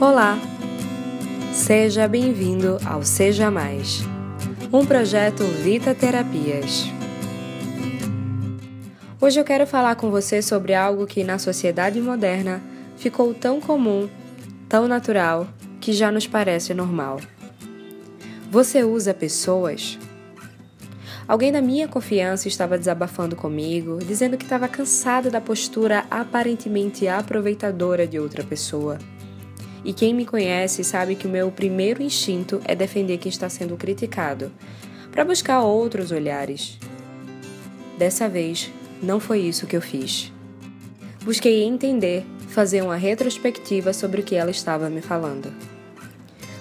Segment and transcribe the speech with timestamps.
[0.00, 0.38] Olá!
[1.52, 3.98] Seja bem-vindo ao Seja Mais,
[4.72, 6.84] um projeto Vita Terapias.
[9.20, 12.62] Hoje eu quero falar com você sobre algo que na sociedade moderna
[12.96, 14.08] ficou tão comum,
[14.68, 15.48] tão natural,
[15.80, 17.20] que já nos parece normal.
[18.52, 19.98] Você usa pessoas?
[21.26, 28.06] Alguém da minha confiança estava desabafando comigo, dizendo que estava cansado da postura aparentemente aproveitadora
[28.06, 28.96] de outra pessoa
[29.84, 33.76] e quem me conhece sabe que o meu primeiro instinto é defender quem está sendo
[33.76, 34.52] criticado,
[35.10, 36.78] para buscar outros olhares.
[37.96, 38.70] Dessa vez,
[39.02, 40.32] não foi isso que eu fiz.
[41.24, 45.52] Busquei entender, fazer uma retrospectiva sobre o que ela estava me falando.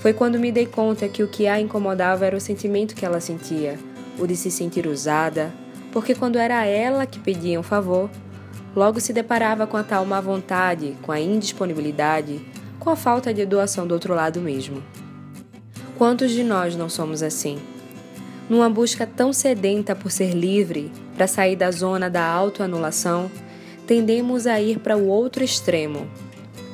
[0.00, 3.20] Foi quando me dei conta que o que a incomodava era o sentimento que ela
[3.20, 3.78] sentia,
[4.18, 5.52] o de se sentir usada,
[5.92, 8.10] porque quando era ela que pedia um favor,
[8.74, 12.40] logo se deparava com a tal má vontade, com a indisponibilidade,
[12.82, 14.82] com a falta de doação do outro lado mesmo.
[15.96, 17.60] Quantos de nós não somos assim?
[18.50, 23.30] Numa busca tão sedenta por ser livre, para sair da zona da autoanulação,
[23.86, 26.08] tendemos a ir para o outro extremo,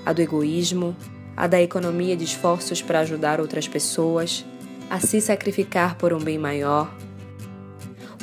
[0.07, 0.97] a do egoísmo,
[1.37, 4.47] a da economia de esforços para ajudar outras pessoas,
[4.89, 6.91] a se sacrificar por um bem maior.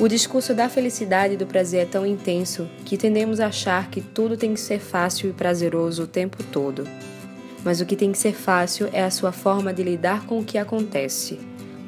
[0.00, 4.00] O discurso da felicidade e do prazer é tão intenso que tendemos a achar que
[4.00, 6.84] tudo tem que ser fácil e prazeroso o tempo todo
[7.64, 10.44] mas o que tem que ser fácil é a sua forma de lidar com o
[10.44, 11.38] que acontece.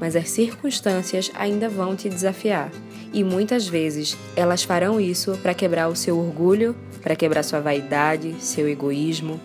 [0.01, 2.71] Mas as circunstâncias ainda vão te desafiar,
[3.13, 8.35] e muitas vezes elas farão isso para quebrar o seu orgulho, para quebrar sua vaidade,
[8.41, 9.41] seu egoísmo.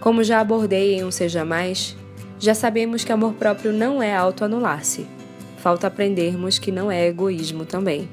[0.00, 1.96] Como já abordei em um Seja Mais,
[2.38, 5.06] já sabemos que amor próprio não é autoanular-se.
[5.58, 8.08] Falta aprendermos que não é egoísmo também.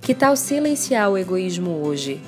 [0.00, 2.20] Que tal silenciar o egoísmo hoje?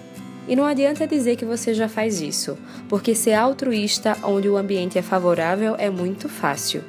[0.48, 4.98] E não adianta dizer que você já faz isso, porque ser altruísta onde o ambiente
[4.98, 6.83] é favorável é muito fácil.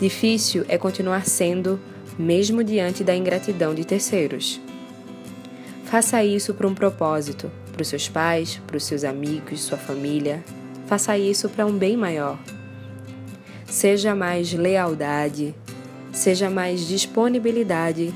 [0.00, 1.78] Difícil é continuar sendo,
[2.18, 4.60] mesmo diante da ingratidão de terceiros.
[5.84, 10.42] Faça isso para um propósito, para os seus pais, para os seus amigos, sua família.
[10.86, 12.38] Faça isso para um bem maior.
[13.66, 15.54] Seja mais lealdade,
[16.12, 18.12] seja mais disponibilidade,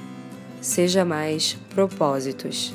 [0.61, 2.75] seja mais propósitos.